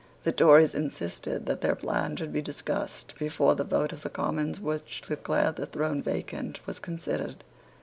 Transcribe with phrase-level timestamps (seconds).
[0.23, 4.59] The Tories insisted that their plan should be discussed before the vote of the Commons
[4.59, 7.43] which declared the throne vacant was considered.